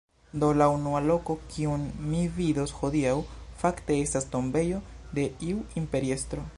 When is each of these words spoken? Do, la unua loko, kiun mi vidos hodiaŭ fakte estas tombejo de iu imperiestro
Do, 0.43 0.47
la 0.59 0.67
unua 0.75 1.01
loko, 1.07 1.35
kiun 1.51 1.83
mi 2.13 2.23
vidos 2.39 2.73
hodiaŭ 2.79 3.13
fakte 3.63 4.01
estas 4.09 4.29
tombejo 4.37 4.85
de 5.19 5.31
iu 5.51 5.63
imperiestro 5.83 6.49